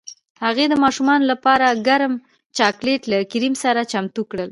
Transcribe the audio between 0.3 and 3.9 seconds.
هغې د ماشومانو لپاره ګرم چاکلیټ له کریم سره